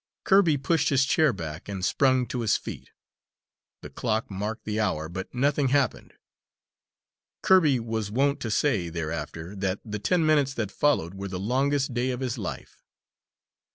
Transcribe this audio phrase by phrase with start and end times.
[0.23, 2.89] Kirby pushed his chair back and sprung to his feet.
[3.83, 6.15] The clock marked the hour, but nothing happened.
[7.43, 11.93] Kirby was wont to say, thereafter, that the ten minutes that followed were the longest
[11.93, 12.81] day of his life.